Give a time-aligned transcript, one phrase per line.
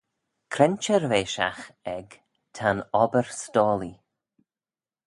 [0.53, 1.63] Cre'n çhirveishagh
[1.95, 2.09] ec
[2.55, 3.97] ta'n obbyr s'doillee?